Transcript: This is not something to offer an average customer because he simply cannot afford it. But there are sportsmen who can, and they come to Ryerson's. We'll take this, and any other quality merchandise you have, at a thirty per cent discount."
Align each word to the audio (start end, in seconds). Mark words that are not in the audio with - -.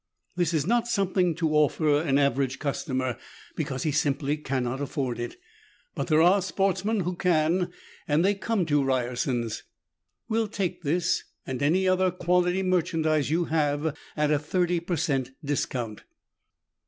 This 0.35 0.51
is 0.51 0.65
not 0.65 0.87
something 0.87 1.35
to 1.35 1.53
offer 1.53 2.01
an 2.01 2.17
average 2.17 2.57
customer 2.57 3.19
because 3.55 3.83
he 3.83 3.91
simply 3.91 4.35
cannot 4.35 4.81
afford 4.81 5.19
it. 5.19 5.35
But 5.93 6.07
there 6.07 6.23
are 6.23 6.41
sportsmen 6.41 7.01
who 7.01 7.15
can, 7.15 7.71
and 8.07 8.25
they 8.25 8.33
come 8.33 8.65
to 8.65 8.83
Ryerson's. 8.83 9.61
We'll 10.27 10.47
take 10.47 10.81
this, 10.81 11.25
and 11.45 11.61
any 11.61 11.87
other 11.87 12.09
quality 12.09 12.63
merchandise 12.63 13.29
you 13.29 13.45
have, 13.45 13.95
at 14.17 14.31
a 14.31 14.39
thirty 14.39 14.79
per 14.79 14.95
cent 14.95 15.33
discount." 15.45 16.01